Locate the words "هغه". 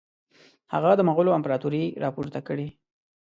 0.73-0.89